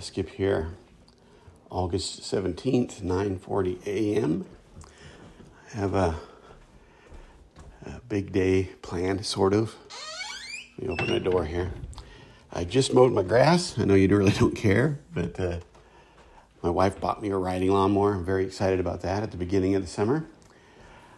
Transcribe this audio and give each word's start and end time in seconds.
Skip 0.00 0.30
here. 0.30 0.74
August 1.70 2.20
17th, 2.20 3.00
9:40 3.02 3.86
a.m. 3.86 4.44
I 5.72 5.76
have 5.76 5.94
a, 5.94 6.16
a, 7.86 8.00
big 8.08 8.32
day 8.32 8.70
planned, 8.82 9.24
sort 9.24 9.54
of. 9.54 9.74
Let 10.78 10.88
me 10.88 10.92
open 10.92 11.06
the 11.12 11.20
door 11.20 11.44
here. 11.44 11.72
I 12.52 12.64
just 12.64 12.94
mowed 12.94 13.12
my 13.12 13.22
grass. 13.22 13.78
I 13.78 13.84
know 13.84 13.94
you 13.94 14.08
really 14.16 14.32
don't 14.32 14.54
care, 14.54 15.00
but 15.14 15.38
uh, 15.40 15.58
my 16.62 16.70
wife 16.70 17.00
bought 17.00 17.22
me 17.22 17.30
a 17.30 17.36
riding 17.36 17.70
lawnmower. 17.70 18.14
I'm 18.14 18.24
very 18.24 18.44
excited 18.44 18.80
about 18.80 19.00
that 19.02 19.22
at 19.22 19.30
the 19.30 19.36
beginning 19.36 19.74
of 19.74 19.82
the 19.82 19.88
summer. 19.88 20.26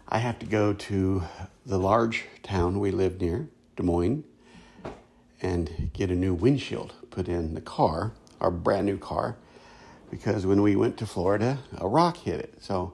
I 0.09 0.19
have 0.19 0.39
to 0.39 0.47
go 0.47 0.73
to 0.73 1.25
the 1.67 1.79
large 1.79 2.25
town 2.43 2.79
we 2.79 2.91
live 2.91 3.21
near, 3.21 3.49
Des 3.77 3.83
Moines, 3.83 4.25
and 5.43 5.91
get 5.93 6.11
a 6.11 6.15
new 6.15 6.35
windshield 6.35 6.95
put 7.11 7.29
in 7.29 7.55
the 7.55 7.61
car, 7.61 8.13
our 8.41 8.51
brand 8.51 8.87
new 8.87 8.99
car, 8.99 9.37
because 10.11 10.47
when 10.47 10.63
we 10.63 10.77
went 10.77 10.97
to 10.99 11.07
Florida, 11.07 11.59
a 11.79 11.89
rock 11.89 12.19
hit 12.19 12.41
it. 12.41 12.55
So, 12.61 12.93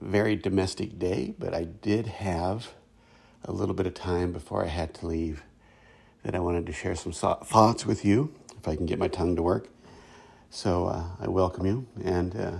very 0.00 0.36
domestic 0.36 0.98
day, 0.98 1.34
but 1.38 1.54
I 1.54 1.64
did 1.64 2.06
have 2.06 2.72
a 3.44 3.52
little 3.52 3.74
bit 3.74 3.86
of 3.86 3.94
time 3.94 4.32
before 4.32 4.64
I 4.64 4.68
had 4.68 4.94
to 4.94 5.06
leave 5.06 5.42
that 6.22 6.34
I 6.34 6.38
wanted 6.40 6.66
to 6.66 6.72
share 6.72 6.94
some 6.94 7.12
thoughts 7.12 7.86
with 7.86 8.04
you, 8.04 8.32
if 8.56 8.68
I 8.68 8.76
can 8.76 8.86
get 8.86 8.98
my 8.98 9.08
tongue 9.08 9.36
to 9.36 9.42
work. 9.42 9.68
So, 10.50 10.86
uh, 10.86 11.04
I 11.20 11.28
welcome 11.28 11.66
you, 11.66 11.86
and 12.04 12.36
uh, 12.36 12.52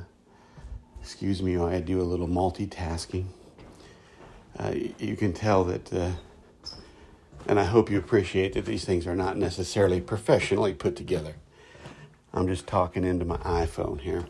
excuse 1.01 1.43
me 1.43 1.57
I 1.57 1.81
do 1.81 2.01
a 2.01 2.03
little 2.03 2.29
multitasking. 2.29 3.27
Uh, 4.59 4.75
you 4.99 5.17
can 5.17 5.33
tell 5.33 5.65
that 5.65 5.93
uh, 5.93 6.11
and 7.49 7.59
I 7.59 7.65
hope 7.65 7.91
you 7.91 7.99
appreciate 7.99 8.53
that 8.53 8.67
these 8.67 8.85
things 8.85 9.07
are 9.07 9.15
not 9.15 9.39
necessarily 9.39 10.01
professionally 10.03 10.75
put 10.75 10.97
together. 10.97 11.37
I'm 12.39 12.47
just 12.47 12.67
talking 12.69 13.05
into 13.05 13.25
my 13.25 13.37
iPhone 13.39 14.01
here. 14.01 14.25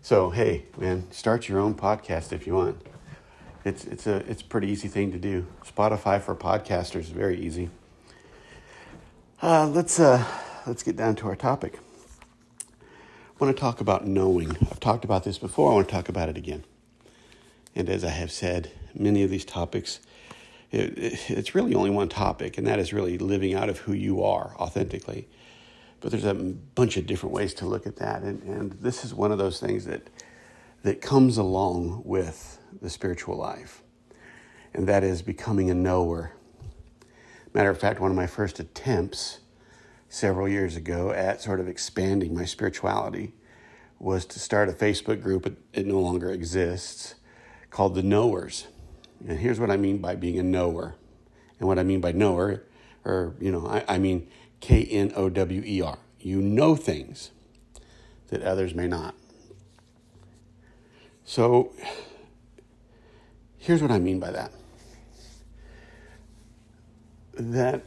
So, 0.00 0.30
hey, 0.30 0.64
man, 0.78 1.10
start 1.10 1.48
your 1.48 1.58
own 1.58 1.74
podcast 1.74 2.32
if 2.32 2.46
you 2.46 2.54
want. 2.54 2.80
It's, 3.64 3.84
it's, 3.84 4.06
a, 4.06 4.16
it's 4.30 4.40
a 4.40 4.44
pretty 4.46 4.68
easy 4.68 4.88
thing 4.88 5.12
to 5.12 5.18
do. 5.18 5.46
Spotify 5.66 6.18
for 6.20 6.34
podcasters 6.34 7.00
is 7.00 7.10
very 7.10 7.38
easy. 7.38 7.68
Uh, 9.42 9.68
let's, 9.68 10.00
uh, 10.00 10.24
let's 10.66 10.82
get 10.82 10.96
down 10.96 11.14
to 11.16 11.26
our 11.26 11.36
topic. 11.36 11.78
I 12.70 13.44
want 13.44 13.54
to 13.54 13.60
talk 13.60 13.82
about 13.82 14.06
knowing. 14.06 14.50
I've 14.70 14.80
talked 14.80 15.04
about 15.04 15.24
this 15.24 15.36
before. 15.36 15.70
I 15.70 15.74
want 15.74 15.88
to 15.88 15.94
talk 15.94 16.08
about 16.08 16.30
it 16.30 16.38
again. 16.38 16.64
And 17.74 17.90
as 17.90 18.02
I 18.02 18.10
have 18.10 18.32
said, 18.32 18.72
many 18.94 19.22
of 19.22 19.30
these 19.30 19.44
topics 19.44 20.00
it, 20.70 20.94
it's 21.30 21.54
really 21.54 21.74
only 21.74 21.90
one 21.90 22.08
topic, 22.08 22.58
and 22.58 22.66
that 22.66 22.78
is 22.78 22.92
really 22.92 23.18
living 23.18 23.54
out 23.54 23.68
of 23.68 23.78
who 23.80 23.92
you 23.92 24.22
are 24.22 24.54
authentically. 24.56 25.26
But 26.00 26.10
there's 26.10 26.24
a 26.24 26.34
bunch 26.34 26.96
of 26.96 27.06
different 27.06 27.34
ways 27.34 27.54
to 27.54 27.66
look 27.66 27.86
at 27.86 27.96
that, 27.96 28.22
and, 28.22 28.42
and 28.42 28.72
this 28.72 29.04
is 29.04 29.12
one 29.12 29.32
of 29.32 29.38
those 29.38 29.60
things 29.60 29.84
that 29.86 30.08
that 30.82 31.00
comes 31.00 31.36
along 31.36 32.02
with 32.04 32.60
the 32.80 32.88
spiritual 32.88 33.36
life, 33.36 33.82
and 34.72 34.86
that 34.86 35.02
is 35.02 35.22
becoming 35.22 35.70
a 35.70 35.74
knower. 35.74 36.32
Matter 37.52 37.70
of 37.70 37.78
fact, 37.78 37.98
one 37.98 38.10
of 38.12 38.16
my 38.16 38.28
first 38.28 38.60
attempts 38.60 39.40
several 40.08 40.48
years 40.48 40.76
ago 40.76 41.10
at 41.10 41.42
sort 41.42 41.58
of 41.58 41.66
expanding 41.66 42.32
my 42.32 42.44
spirituality 42.44 43.34
was 43.98 44.24
to 44.26 44.38
start 44.38 44.68
a 44.68 44.72
Facebook 44.72 45.20
group. 45.20 45.58
It, 45.72 45.84
no 45.84 45.98
longer 45.98 46.30
exists 46.30 47.16
called 47.70 47.96
the 47.96 48.02
Knowers 48.02 48.68
and 49.26 49.38
here's 49.38 49.58
what 49.58 49.70
I 49.70 49.76
mean 49.76 49.98
by 49.98 50.14
being 50.14 50.38
a 50.38 50.42
knower. 50.42 50.94
And 51.58 51.66
what 51.66 51.78
I 51.78 51.82
mean 51.82 52.00
by 52.00 52.12
knower, 52.12 52.64
or, 53.04 53.34
you 53.40 53.50
know, 53.50 53.66
I, 53.66 53.84
I 53.88 53.98
mean 53.98 54.28
K 54.60 54.82
N 54.84 55.12
O 55.14 55.28
W 55.28 55.62
E 55.64 55.80
R. 55.80 55.98
You 56.20 56.40
know 56.40 56.76
things 56.76 57.30
that 58.28 58.42
others 58.42 58.74
may 58.74 58.88
not. 58.88 59.14
So 61.24 61.72
here's 63.58 63.82
what 63.82 63.90
I 63.90 63.98
mean 63.98 64.18
by 64.18 64.30
that 64.30 64.52
that 67.34 67.84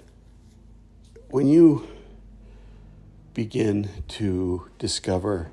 when 1.29 1.47
you 1.47 1.87
begin 3.33 3.89
to 4.07 4.69
discover 4.79 5.51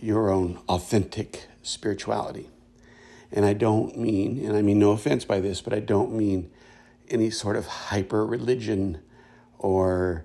your 0.00 0.30
own 0.30 0.58
authentic 0.68 1.46
spirituality, 1.62 2.48
and 3.30 3.44
I 3.44 3.52
don't 3.52 3.98
mean, 3.98 4.44
and 4.44 4.56
I 4.56 4.62
mean 4.62 4.78
no 4.78 4.92
offense 4.92 5.24
by 5.24 5.40
this, 5.40 5.60
but 5.60 5.72
I 5.72 5.80
don't 5.80 6.12
mean 6.12 6.50
any 7.08 7.30
sort 7.30 7.56
of 7.56 7.66
hyper 7.66 8.24
religion 8.24 9.00
or, 9.62 10.24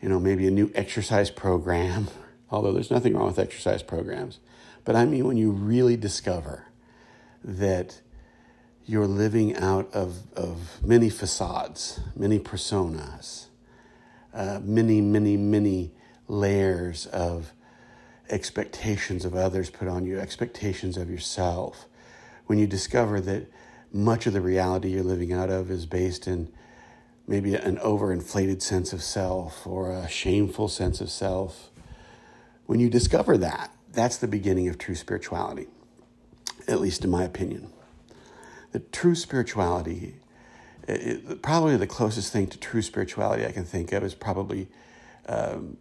you 0.00 0.08
know, 0.08 0.20
maybe 0.20 0.46
a 0.46 0.50
new 0.50 0.70
exercise 0.74 1.30
program, 1.30 2.08
although 2.50 2.72
there's 2.72 2.90
nothing 2.90 3.14
wrong 3.16 3.26
with 3.26 3.38
exercise 3.38 3.82
programs. 3.82 4.38
But 4.84 4.96
I 4.96 5.04
mean 5.04 5.26
when 5.26 5.36
you 5.36 5.50
really 5.50 5.96
discover 5.96 6.66
that 7.44 8.00
you're 8.86 9.06
living 9.06 9.54
out 9.56 9.92
of, 9.92 10.32
of 10.34 10.82
many 10.82 11.10
facades, 11.10 12.00
many 12.16 12.38
personas, 12.38 13.46
uh, 14.32 14.60
many, 14.62 15.00
many, 15.00 15.36
many 15.36 15.92
layers 16.26 17.06
of 17.06 17.52
expectations 18.30 19.24
of 19.24 19.34
others 19.34 19.68
put 19.68 19.88
on 19.88 20.06
you, 20.06 20.18
expectations 20.18 20.96
of 20.96 21.10
yourself, 21.10 21.86
when 22.46 22.58
you 22.58 22.66
discover 22.66 23.20
that 23.20 23.50
much 23.92 24.26
of 24.26 24.32
the 24.32 24.40
reality 24.40 24.88
you're 24.88 25.02
living 25.02 25.32
out 25.32 25.50
of 25.50 25.70
is 25.70 25.86
based 25.86 26.26
in 26.26 26.50
maybe 27.28 27.54
an 27.54 27.76
overinflated 27.76 28.62
sense 28.62 28.94
of 28.94 29.02
self 29.02 29.66
or 29.66 29.92
a 29.92 30.08
shameful 30.08 30.66
sense 30.66 31.00
of 31.02 31.10
self, 31.10 31.70
when 32.64 32.80
you 32.80 32.88
discover 32.88 33.36
that, 33.38 33.70
that's 33.92 34.16
the 34.16 34.26
beginning 34.26 34.66
of 34.68 34.78
true 34.78 34.94
spirituality, 34.94 35.66
at 36.66 36.80
least 36.80 37.04
in 37.04 37.10
my 37.10 37.24
opinion. 37.24 37.70
The 38.72 38.80
true 38.80 39.14
spirituality, 39.14 40.16
it, 40.86 41.42
probably 41.42 41.76
the 41.76 41.86
closest 41.86 42.32
thing 42.32 42.46
to 42.48 42.58
true 42.58 42.82
spirituality 42.82 43.44
I 43.44 43.52
can 43.52 43.64
think 43.64 43.92
of 43.92 44.02
is 44.02 44.14
probably, 44.14 44.68
um, 45.26 45.76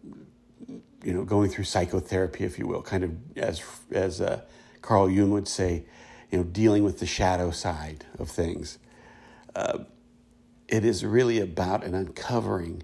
you 1.04 1.14
know, 1.14 1.24
going 1.24 1.50
through 1.50 1.64
psychotherapy, 1.64 2.44
if 2.44 2.60
you 2.60 2.68
will, 2.68 2.82
kind 2.82 3.04
of 3.04 3.12
as 3.38 3.62
as 3.92 4.20
uh, 4.20 4.42
Carl 4.82 5.10
Jung 5.10 5.32
would 5.32 5.48
say, 5.48 5.86
you 6.32 6.40
know, 6.40 6.44
dealing 6.44 6.84
with 6.84 7.00
the 7.00 7.06
shadow 7.06 7.52
side 7.52 8.06
of 8.20 8.30
things. 8.30 8.80
Uh, 9.56 9.80
it 10.68 10.84
is 10.84 11.06
really 11.06 11.40
about 11.40 11.84
an 11.84 11.96
uncovering 11.96 12.84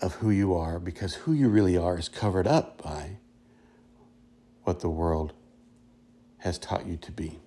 of 0.00 0.14
who 0.16 0.30
you 0.30 0.54
are 0.54 0.78
because 0.78 1.14
who 1.14 1.32
you 1.32 1.48
really 1.48 1.76
are 1.76 1.98
is 1.98 2.08
covered 2.08 2.46
up 2.46 2.82
by 2.82 3.18
what 4.64 4.80
the 4.80 4.88
world 4.88 5.32
has 6.38 6.58
taught 6.58 6.86
you 6.86 6.96
to 6.96 7.12
be. 7.12 7.38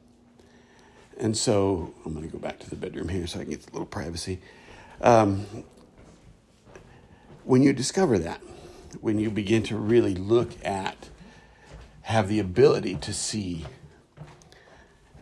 And 1.18 1.38
so 1.38 1.94
I'm 2.06 2.14
going 2.14 2.26
to 2.26 2.32
go 2.32 2.40
back 2.40 2.60
to 2.60 2.70
the 2.70 2.76
bedroom 2.76 3.10
here 3.10 3.28
so 3.28 3.40
I 3.40 3.44
can 3.44 3.52
get 3.52 3.68
a 3.68 3.72
little 3.72 3.86
privacy. 3.86 4.40
Um, 5.02 5.46
when 7.44 7.62
you 7.62 7.74
discover 7.74 8.18
that, 8.20 8.42
when 9.02 9.20
you 9.20 9.30
begin 9.30 9.64
to 9.64 9.78
really 9.78 10.16
look 10.16 10.52
at, 10.66 11.10
have 12.04 12.28
the 12.28 12.40
ability 12.40 12.96
to 12.96 13.14
see 13.14 13.66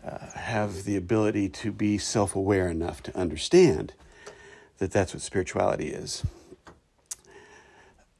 uh, 0.04 0.18
have 0.34 0.84
the 0.84 0.96
ability 0.96 1.48
to 1.48 1.70
be 1.70 1.96
self 1.96 2.34
aware 2.34 2.68
enough 2.68 3.02
to 3.04 3.16
understand 3.16 3.92
that 4.82 4.90
that's 4.90 5.14
what 5.14 5.22
spirituality 5.22 5.90
is. 5.90 6.24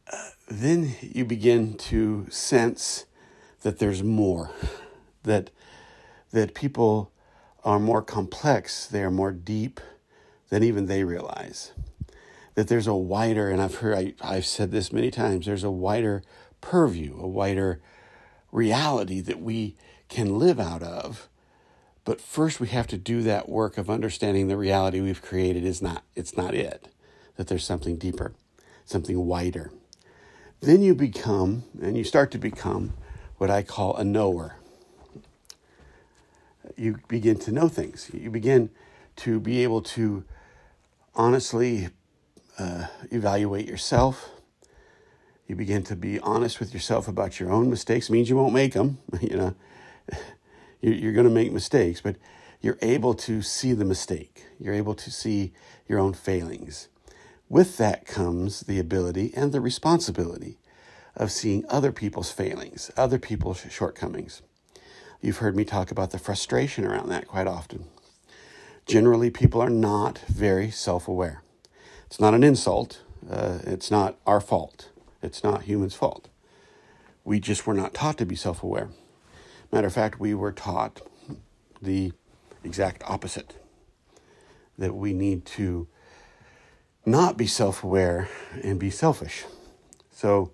Uh, 0.06 0.16
then 0.46 0.94
you 1.00 1.24
begin 1.24 1.74
to 1.74 2.24
sense 2.30 3.04
that 3.62 3.80
there's 3.80 4.04
more, 4.04 4.52
that, 5.24 5.50
that 6.30 6.54
people 6.54 7.10
are 7.64 7.80
more 7.80 8.00
complex, 8.00 8.86
they 8.86 9.02
are 9.02 9.10
more 9.10 9.32
deep 9.32 9.80
than 10.50 10.62
even 10.62 10.86
they 10.86 11.02
realize. 11.02 11.72
That 12.54 12.68
there's 12.68 12.86
a 12.86 12.94
wider, 12.94 13.50
and 13.50 13.60
I've 13.60 13.78
heard, 13.78 13.98
I, 13.98 14.14
I've 14.36 14.46
said 14.46 14.70
this 14.70 14.92
many 14.92 15.10
times, 15.10 15.46
there's 15.46 15.64
a 15.64 15.70
wider 15.70 16.22
purview, 16.60 17.18
a 17.18 17.26
wider 17.26 17.80
reality 18.52 19.20
that 19.20 19.40
we 19.40 19.74
can 20.08 20.38
live 20.38 20.60
out 20.60 20.84
of 20.84 21.28
but 22.04 22.20
first 22.20 22.60
we 22.60 22.68
have 22.68 22.86
to 22.88 22.96
do 22.96 23.22
that 23.22 23.48
work 23.48 23.78
of 23.78 23.88
understanding 23.88 24.48
the 24.48 24.56
reality 24.56 25.00
we've 25.00 25.22
created 25.22 25.64
is 25.64 25.80
not 25.80 26.02
it's 26.16 26.36
not 26.36 26.54
it. 26.54 26.88
That 27.36 27.46
there's 27.46 27.64
something 27.64 27.96
deeper, 27.96 28.34
something 28.84 29.26
wider. 29.26 29.70
Then 30.60 30.82
you 30.82 30.94
become 30.94 31.64
and 31.80 31.96
you 31.96 32.04
start 32.04 32.30
to 32.32 32.38
become 32.38 32.94
what 33.38 33.50
I 33.50 33.62
call 33.62 33.96
a 33.96 34.04
knower. 34.04 34.56
You 36.76 36.98
begin 37.08 37.38
to 37.40 37.52
know 37.52 37.68
things. 37.68 38.10
You 38.12 38.30
begin 38.30 38.70
to 39.16 39.40
be 39.40 39.62
able 39.62 39.82
to 39.82 40.24
honestly 41.14 41.88
uh, 42.58 42.86
evaluate 43.10 43.68
yourself. 43.68 44.30
You 45.46 45.56
begin 45.56 45.82
to 45.84 45.96
be 45.96 46.18
honest 46.20 46.60
with 46.60 46.72
yourself 46.72 47.08
about 47.08 47.38
your 47.38 47.50
own 47.50 47.68
mistakes. 47.68 48.08
It 48.08 48.12
means 48.12 48.28
you 48.30 48.36
won't 48.36 48.54
make 48.54 48.72
them, 48.72 48.98
you 49.20 49.36
know 49.36 49.54
you're 50.82 51.12
going 51.12 51.28
to 51.28 51.32
make 51.32 51.52
mistakes, 51.52 52.00
but 52.00 52.16
you're 52.60 52.78
able 52.82 53.14
to 53.14 53.42
see 53.42 53.72
the 53.72 53.84
mistake. 53.84 54.44
You're 54.58 54.74
able 54.74 54.94
to 54.94 55.10
see 55.10 55.52
your 55.88 55.98
own 55.98 56.12
failings. 56.14 56.88
with 57.48 57.76
that 57.76 58.06
comes 58.06 58.60
the 58.62 58.78
ability 58.78 59.32
and 59.36 59.52
the 59.52 59.60
responsibility 59.60 60.58
of 61.14 61.30
seeing 61.30 61.64
other 61.68 61.92
people's 61.92 62.30
failings, 62.32 62.90
other 62.96 63.18
people's 63.18 63.66
shortcomings. 63.70 64.42
You've 65.20 65.38
heard 65.38 65.54
me 65.54 65.64
talk 65.64 65.90
about 65.90 66.10
the 66.12 66.18
frustration 66.18 66.84
around 66.86 67.10
that 67.10 67.28
quite 67.28 67.46
often. 67.46 67.84
Generally, 68.86 69.30
people 69.30 69.60
are 69.60 69.70
not 69.70 70.18
very 70.28 70.70
self 70.70 71.06
aware. 71.08 71.42
It's 72.06 72.20
not 72.20 72.34
an 72.34 72.42
insult, 72.42 73.02
uh, 73.30 73.58
it's 73.64 73.90
not 73.90 74.16
our 74.26 74.40
fault, 74.40 74.88
it's 75.22 75.44
not 75.44 75.62
humans' 75.64 75.94
fault. 75.94 76.28
We 77.24 77.38
just 77.38 77.66
were 77.66 77.74
not 77.74 77.94
taught 77.94 78.18
to 78.18 78.26
be 78.26 78.34
self 78.36 78.62
aware. 78.62 78.88
Matter 79.72 79.86
of 79.86 79.94
fact, 79.94 80.20
we 80.20 80.34
were 80.34 80.52
taught 80.52 81.00
the 81.80 82.12
exact 82.62 83.02
opposite 83.06 83.56
that 84.78 84.94
we 84.94 85.12
need 85.12 85.44
to 85.46 85.88
not 87.04 87.36
be 87.36 87.46
self 87.46 87.82
aware 87.82 88.28
and 88.62 88.78
be 88.78 88.90
selfish. 88.90 89.44
So, 90.10 90.52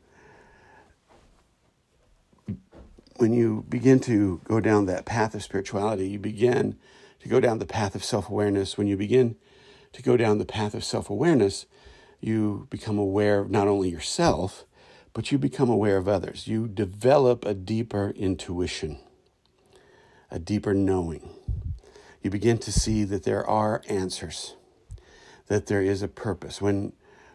when 3.16 3.32
you 3.32 3.64
begin 3.68 3.98
to 4.00 4.40
go 4.44 4.60
down 4.60 4.86
that 4.86 5.04
path 5.04 5.34
of 5.34 5.42
spirituality, 5.42 6.08
you 6.08 6.18
begin 6.18 6.78
to 7.20 7.28
go 7.28 7.40
down 7.40 7.58
the 7.58 7.66
path 7.66 7.94
of 7.94 8.04
self 8.04 8.30
awareness. 8.30 8.78
When 8.78 8.86
you 8.86 8.96
begin 8.96 9.36
to 9.92 10.02
go 10.02 10.16
down 10.16 10.38
the 10.38 10.44
path 10.44 10.74
of 10.74 10.84
self 10.84 11.10
awareness, 11.10 11.66
you 12.20 12.66
become 12.70 12.98
aware 12.98 13.40
of 13.40 13.50
not 13.50 13.66
only 13.68 13.90
yourself, 13.90 14.64
but 15.12 15.32
you 15.32 15.38
become 15.38 15.68
aware 15.68 15.96
of 15.96 16.08
others. 16.08 16.46
You 16.46 16.68
develop 16.68 17.44
a 17.44 17.54
deeper 17.54 18.10
intuition, 18.10 18.98
a 20.30 20.38
deeper 20.38 20.74
knowing. 20.74 21.28
You 22.22 22.30
begin 22.30 22.58
to 22.58 22.72
see 22.72 23.04
that 23.04 23.24
there 23.24 23.46
are 23.46 23.82
answers, 23.88 24.56
that 25.46 25.66
there 25.66 25.82
is 25.82 26.02
a 26.02 26.08
purpose. 26.08 26.60
When, 26.60 26.92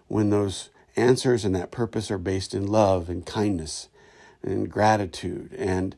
when 0.08 0.30
those 0.30 0.70
answers 0.96 1.46
and 1.46 1.56
that 1.56 1.72
purpose 1.72 2.12
are 2.12 2.18
based 2.18 2.54
in 2.54 2.68
love 2.68 3.10
and 3.10 3.26
kindness 3.26 3.90
and 4.44 4.70
gratitude 4.70 5.54
and, 5.58 5.96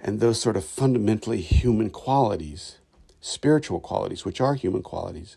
and 0.00 0.20
those 0.20 0.40
sort 0.40 0.56
of 0.56 0.64
fundamentally 0.64 1.40
human 1.40 1.90
qualities, 1.90 2.78
spiritual 3.20 3.80
qualities, 3.80 4.24
which 4.24 4.40
are 4.40 4.54
human 4.54 4.82
qualities, 4.82 5.36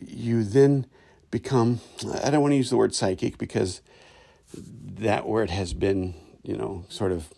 you 0.00 0.42
then 0.42 0.86
become, 1.30 1.80
I 2.22 2.30
don't 2.30 2.42
want 2.42 2.52
to 2.52 2.56
use 2.56 2.70
the 2.70 2.76
word 2.76 2.94
psychic 2.94 3.38
because 3.38 3.80
that 4.54 5.26
word 5.26 5.50
has 5.50 5.74
been, 5.74 6.14
you 6.42 6.56
know, 6.56 6.84
sort 6.88 7.12
of 7.12 7.28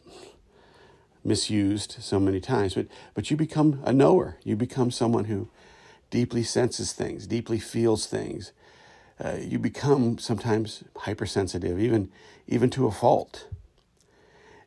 misused 1.26 1.96
so 2.00 2.20
many 2.20 2.40
times, 2.40 2.75
but, 2.75 2.87
but 3.14 3.31
you 3.31 3.37
become 3.37 3.81
a 3.84 3.93
knower. 3.93 4.37
You 4.44 4.56
become 4.56 4.90
someone 4.90 5.25
who 5.25 5.49
deeply 6.11 6.43
senses 6.43 6.93
things, 6.93 7.26
deeply 7.26 7.58
feels 7.58 8.06
things. 8.06 8.52
Uh, 9.23 9.37
you 9.40 9.58
become 9.58 10.19
sometimes 10.19 10.84
hypersensitive, 10.99 11.81
even, 11.81 12.11
even 12.46 12.70
to 12.70 12.87
a 12.87 12.93
fault. 12.93 13.49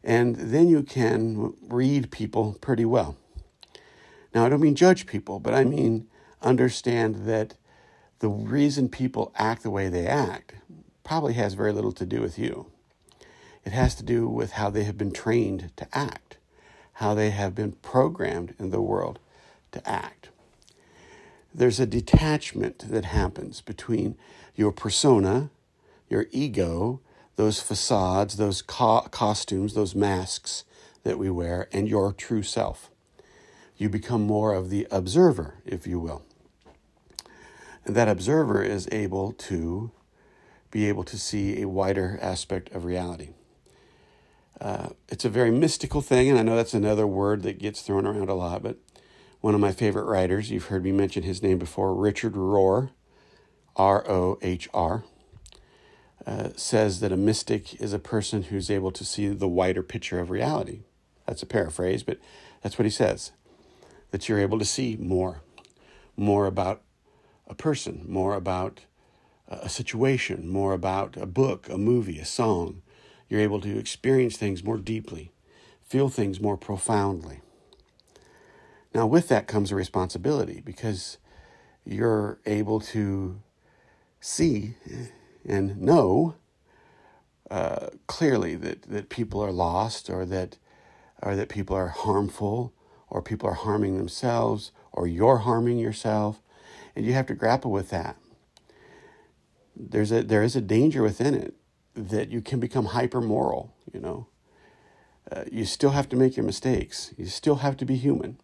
And 0.04 0.36
then 0.36 0.68
you 0.68 0.84
can 0.84 1.54
read 1.62 2.12
people 2.12 2.58
pretty 2.62 2.86
well. 2.86 3.16
Now, 4.34 4.46
I 4.46 4.50
don't 4.50 4.62
mean 4.62 4.76
judge 4.76 5.06
people, 5.06 5.40
but 5.40 5.54
I 5.54 5.64
mean 5.64 6.08
understand 6.42 7.28
that 7.28 7.56
the 8.20 8.30
reason 8.30 8.90
people 8.90 9.34
act 9.38 9.64
the 9.64 9.70
way 9.70 9.88
they 9.88 10.08
act 10.08 10.54
probably 11.04 11.34
has 11.34 11.54
very 11.54 11.72
little 11.72 11.92
to 11.94 12.06
do 12.06 12.22
with 12.22 12.38
you. 12.38 12.68
It 13.66 13.72
has 13.72 13.96
to 13.96 14.04
do 14.04 14.28
with 14.28 14.54
how 14.54 14.70
they 14.70 14.84
have 14.84 14.98
been 14.98 15.12
trained 15.12 15.72
to 15.78 15.88
act 15.92 16.39
how 17.00 17.14
they 17.14 17.30
have 17.30 17.56
been 17.56 17.72
programmed 17.72 18.54
in 18.60 18.72
the 18.72 18.82
world 18.82 19.20
to 19.72 19.90
act. 19.90 20.28
There's 21.56 21.80
a 21.80 21.86
detachment 21.86 22.92
that 22.92 23.06
happens 23.06 23.62
between 23.62 24.18
your 24.54 24.74
persona, 24.74 25.50
your 26.10 26.26
ego, 26.32 27.00
those 27.38 27.62
facades, 27.62 28.36
those 28.36 28.62
co- 28.62 29.08
costumes, 29.12 29.76
those 29.76 29.96
masks 29.96 30.66
that 31.04 31.18
we 31.18 31.30
wear, 31.30 31.70
and 31.72 31.88
your 31.88 32.12
true 32.12 32.44
self. 32.44 32.90
You 33.78 33.88
become 33.88 34.24
more 34.24 34.54
of 34.54 34.70
the 34.70 34.86
observer, 34.92 35.56
if 35.66 35.88
you 35.88 36.02
will. 36.02 36.24
And 37.86 37.96
that 37.96 38.10
observer 38.10 38.62
is 38.62 38.90
able 38.92 39.32
to 39.32 39.92
be 40.70 40.90
able 40.90 41.06
to 41.06 41.18
see 41.18 41.62
a 41.62 41.70
wider 41.70 42.20
aspect 42.22 42.70
of 42.74 42.84
reality. 42.84 43.30
Uh, 44.60 44.90
it's 45.08 45.24
a 45.26 45.30
very 45.30 45.52
mystical 45.52 46.02
thing, 46.02 46.30
and 46.30 46.38
I 46.38 46.44
know 46.44 46.56
that's 46.56 46.74
another 46.74 47.08
word 47.08 47.44
that 47.44 47.60
gets 47.60 47.82
thrown 47.82 48.06
around 48.06 48.30
a 48.30 48.34
lot, 48.34 48.62
but 48.62 48.78
one 49.40 49.56
of 49.56 49.62
my 49.62 49.72
favorite 49.72 50.04
writers, 50.04 50.52
you've 50.52 50.66
heard 50.66 50.84
me 50.84 50.92
mention 50.92 51.24
his 51.24 51.42
name 51.42 51.58
before, 51.58 51.96
Richard 51.96 52.34
Rohr, 52.34 52.90
R 53.78 54.10
O 54.10 54.38
H 54.42 54.68
R, 54.74 55.06
uh, 56.28 56.50
says 56.58 57.00
that 57.00 57.14
a 57.14 57.18
mystic 57.18 57.80
is 57.82 57.94
a 57.94 58.00
person 58.00 58.44
who's 58.44 58.70
able 58.70 58.92
to 58.92 59.06
see 59.06 59.30
the 59.30 59.48
wider 59.48 59.82
picture 59.82 60.20
of 60.20 60.30
reality. 60.30 60.82
That's 61.26 61.44
a 61.44 61.46
paraphrase, 61.46 62.04
but 62.04 62.20
that's 62.62 62.78
what 62.78 62.86
he 62.86 62.92
says. 62.92 63.32
That 64.12 64.28
you're 64.28 64.40
able 64.40 64.60
to 64.60 64.66
see 64.66 64.98
more, 65.00 65.42
more 66.18 66.46
about 66.46 66.82
a 67.48 67.56
person, 67.56 68.04
more 68.08 68.36
about 68.36 68.82
a 69.48 69.70
situation, 69.70 70.50
more 70.50 70.74
about 70.74 71.16
a 71.16 71.26
book, 71.26 71.70
a 71.70 71.78
movie, 71.78 72.20
a 72.20 72.26
song, 72.26 72.82
you're 73.30 73.40
able 73.40 73.62
to 73.62 73.78
experience 73.78 74.36
things 74.36 74.64
more 74.64 74.78
deeply, 74.78 75.32
feel 75.88 76.10
things 76.10 76.42
more 76.42 76.58
profoundly. 76.58 77.42
Now, 78.94 79.06
with 79.06 79.28
that 79.30 79.48
comes 79.48 79.72
a 79.72 79.76
responsibility 79.76 80.62
because 80.66 81.18
you're 81.86 82.40
able 82.46 82.80
to 82.80 83.40
see 84.20 84.76
and 85.46 85.80
know 85.80 86.36
uh, 87.52 87.88
clearly 88.08 88.56
that, 88.56 88.84
that 88.84 89.10
people 89.10 89.42
are 89.42 89.52
lost 89.52 90.10
or 90.10 90.26
that, 90.26 90.58
or 91.22 91.36
that 91.36 91.50
people 91.50 91.76
are 91.76 91.88
harmful 91.90 92.74
or 93.10 93.22
people 93.22 93.48
are 93.50 93.54
harming 93.54 93.98
themselves 93.98 94.72
or 94.92 95.08
you're 95.08 95.38
harming 95.38 95.78
yourself. 95.78 96.42
And 96.96 97.06
you 97.06 97.14
have 97.14 97.28
to 97.28 97.36
grapple 97.36 97.72
with 97.72 97.90
that. 97.92 98.18
There's 99.76 100.12
a, 100.12 100.24
there 100.24 100.44
is 100.44 100.56
a 100.56 100.62
danger 100.62 101.04
within 101.04 101.36
it 101.36 101.56
that 102.08 102.30
you 102.30 102.42
can 102.42 102.60
become 102.60 102.86
hyper 102.86 103.22
moral, 103.22 103.74
you 103.94 104.00
know. 104.00 104.28
Uh, 105.32 105.44
you 105.52 105.66
still 105.66 105.92
have 105.92 106.10
to 106.10 106.16
make 106.16 106.36
your 106.36 106.46
mistakes. 106.46 107.14
You 107.18 107.28
still 107.28 107.58
have 107.58 107.78
to 107.78 107.86
be 107.86 107.96
human. 107.96 108.38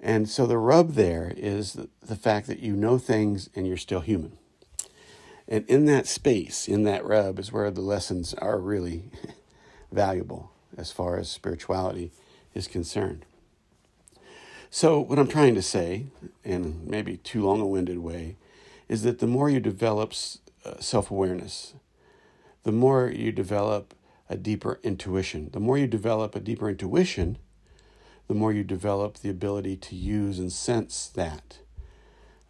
And 0.00 0.28
so 0.28 0.46
the 0.46 0.58
rub 0.58 0.92
there 0.92 1.32
is 1.36 1.78
the 2.00 2.16
fact 2.16 2.46
that 2.46 2.60
you 2.60 2.74
know 2.74 2.98
things 2.98 3.50
and 3.54 3.66
you're 3.66 3.76
still 3.76 4.00
human. 4.00 4.38
And 5.46 5.64
in 5.68 5.84
that 5.86 6.06
space, 6.06 6.68
in 6.68 6.84
that 6.84 7.04
rub, 7.04 7.38
is 7.38 7.52
where 7.52 7.70
the 7.70 7.80
lessons 7.80 8.32
are 8.34 8.58
really 8.58 9.04
valuable 9.92 10.52
as 10.76 10.90
far 10.90 11.18
as 11.18 11.28
spirituality 11.28 12.10
is 12.54 12.66
concerned. 12.66 13.26
So, 14.70 14.98
what 15.00 15.18
I'm 15.18 15.28
trying 15.28 15.54
to 15.56 15.62
say, 15.62 16.06
in 16.44 16.88
maybe 16.88 17.18
too 17.18 17.44
long 17.44 17.60
a 17.60 17.66
winded 17.66 17.98
way, 17.98 18.36
is 18.88 19.02
that 19.02 19.18
the 19.18 19.26
more 19.26 19.50
you 19.50 19.60
develop 19.60 20.14
uh, 20.64 20.80
self 20.80 21.10
awareness, 21.10 21.74
the 22.64 22.72
more 22.72 23.10
you 23.10 23.32
develop 23.32 23.94
a 24.28 24.36
deeper 24.36 24.80
intuition. 24.82 25.50
The 25.52 25.60
more 25.60 25.76
you 25.76 25.86
develop 25.86 26.34
a 26.34 26.40
deeper 26.40 26.70
intuition, 26.70 27.38
the 28.28 28.34
more 28.34 28.52
you 28.52 28.64
develop 28.64 29.18
the 29.18 29.28
ability 29.28 29.76
to 29.76 29.96
use 29.96 30.38
and 30.38 30.52
sense 30.52 31.08
that 31.08 31.58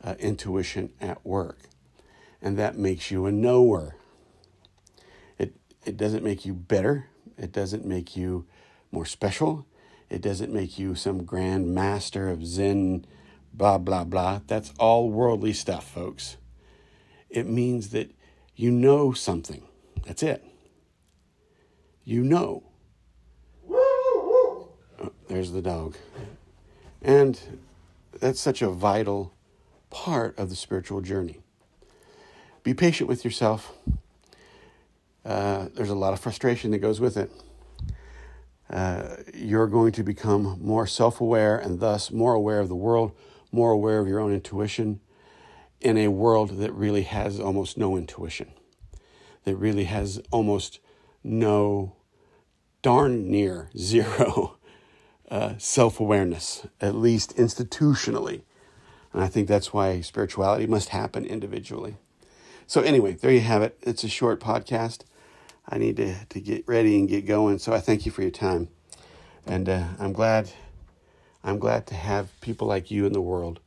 uh, 0.04 0.14
intuition 0.18 0.92
at 1.00 1.24
work. 1.24 1.58
And 2.40 2.58
that 2.58 2.76
makes 2.76 3.10
you 3.10 3.26
a 3.26 3.32
knower. 3.32 3.96
It, 5.38 5.56
it 5.84 5.96
doesn't 5.96 6.24
make 6.24 6.44
you 6.44 6.54
better, 6.54 7.06
it 7.38 7.52
doesn't 7.52 7.84
make 7.84 8.16
you 8.16 8.46
more 8.90 9.06
special, 9.06 9.66
it 10.10 10.20
doesn't 10.20 10.52
make 10.52 10.78
you 10.78 10.94
some 10.94 11.24
grand 11.24 11.74
master 11.74 12.28
of 12.28 12.46
Zen, 12.46 13.06
blah, 13.52 13.78
blah, 13.78 14.04
blah. 14.04 14.40
That's 14.46 14.72
all 14.78 15.10
worldly 15.10 15.52
stuff, 15.52 15.88
folks. 15.88 16.36
It 17.30 17.48
means 17.48 17.90
that 17.90 18.12
you 18.54 18.70
know 18.70 19.12
something 19.12 19.62
that's 20.04 20.22
it. 20.22 20.44
You 22.04 22.24
know. 22.24 22.64
Oh, 23.70 24.68
there's 25.28 25.52
the 25.52 25.62
dog. 25.62 25.96
And 27.00 27.38
that's 28.20 28.40
such 28.40 28.62
a 28.62 28.70
vital 28.70 29.34
part 29.90 30.38
of 30.38 30.48
the 30.48 30.56
spiritual 30.56 31.00
journey. 31.00 31.40
Be 32.62 32.74
patient 32.74 33.08
with 33.08 33.24
yourself. 33.24 33.72
Uh, 35.24 35.68
there's 35.74 35.90
a 35.90 35.94
lot 35.94 36.12
of 36.12 36.20
frustration 36.20 36.70
that 36.72 36.78
goes 36.78 37.00
with 37.00 37.16
it. 37.16 37.30
Uh, 38.70 39.16
you're 39.34 39.66
going 39.66 39.92
to 39.92 40.02
become 40.02 40.58
more 40.60 40.86
self 40.86 41.20
aware 41.20 41.58
and 41.58 41.80
thus 41.80 42.10
more 42.10 42.34
aware 42.34 42.60
of 42.60 42.68
the 42.68 42.76
world, 42.76 43.12
more 43.50 43.70
aware 43.70 43.98
of 43.98 44.08
your 44.08 44.18
own 44.18 44.32
intuition 44.32 45.00
in 45.80 45.98
a 45.98 46.08
world 46.08 46.58
that 46.58 46.72
really 46.72 47.02
has 47.02 47.38
almost 47.38 47.76
no 47.76 47.96
intuition 47.96 48.52
that 49.44 49.56
really 49.56 49.84
has 49.84 50.20
almost 50.30 50.80
no, 51.24 51.96
darn 52.82 53.30
near 53.30 53.70
zero 53.76 54.56
uh, 55.30 55.54
self 55.58 55.98
awareness, 55.98 56.66
at 56.80 56.94
least 56.94 57.36
institutionally. 57.36 58.42
And 59.12 59.22
I 59.22 59.28
think 59.28 59.48
that's 59.48 59.72
why 59.72 60.00
spirituality 60.00 60.66
must 60.66 60.90
happen 60.90 61.24
individually. 61.24 61.96
So, 62.66 62.80
anyway, 62.80 63.12
there 63.12 63.32
you 63.32 63.40
have 63.40 63.62
it. 63.62 63.78
It's 63.82 64.04
a 64.04 64.08
short 64.08 64.40
podcast. 64.40 65.00
I 65.68 65.78
need 65.78 65.96
to, 65.98 66.24
to 66.26 66.40
get 66.40 66.66
ready 66.66 66.98
and 66.98 67.08
get 67.08 67.26
going. 67.26 67.58
So, 67.58 67.72
I 67.72 67.80
thank 67.80 68.06
you 68.06 68.12
for 68.12 68.22
your 68.22 68.30
time. 68.30 68.68
And 69.46 69.68
uh, 69.68 69.88
I'm 69.98 70.12
glad. 70.12 70.50
I'm 71.44 71.58
glad 71.58 71.86
to 71.88 71.94
have 71.94 72.40
people 72.40 72.68
like 72.68 72.90
you 72.90 73.04
in 73.04 73.12
the 73.12 73.20
world. 73.20 73.60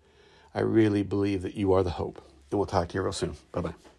I 0.53 0.61
really 0.61 1.03
believe 1.03 1.41
that 1.41 1.55
you 1.55 1.73
are 1.73 1.83
the 1.83 1.91
hope. 1.91 2.21
And 2.49 2.57
we'll 2.57 2.67
talk 2.67 2.87
to 2.89 2.95
you 2.95 3.01
real 3.01 3.11
soon. 3.11 3.35
Bye 3.51 3.61
bye. 3.61 3.94